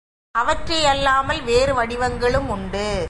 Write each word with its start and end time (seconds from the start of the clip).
அவற்றையல்லாமல் 0.35 1.43
வேறு 1.43 1.73
வடிவங்களும் 1.73 2.47
உண்டு. 2.47 2.91